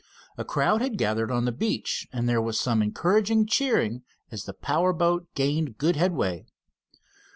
A 0.35 0.43
crowd 0.43 0.81
had 0.81 0.97
gathered 0.97 1.29
on 1.29 1.45
the 1.45 1.51
beach, 1.51 2.07
and 2.11 2.27
there 2.27 2.41
was 2.41 2.59
some 2.59 2.81
encouraging 2.81 3.45
cheering 3.45 4.01
as 4.31 4.45
the 4.45 4.53
power 4.55 4.93
boat 4.93 5.27
gained 5.35 5.77
good 5.77 5.95
headway. 5.95 6.47